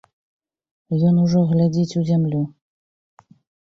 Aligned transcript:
Ён 1.11 1.21
ужо 1.25 1.45
глядзіць 1.53 1.97
у 2.03 2.09
зямлю. 2.11 2.43